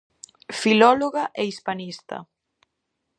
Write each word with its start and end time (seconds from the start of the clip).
Filóloga 0.61 1.23
e 1.41 1.43
hispanista. 1.49 2.17